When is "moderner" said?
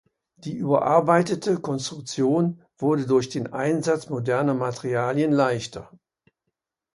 4.09-4.55